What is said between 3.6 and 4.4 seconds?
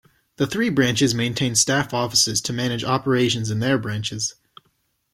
branches.